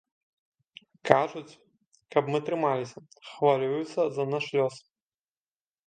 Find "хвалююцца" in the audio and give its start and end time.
3.31-4.01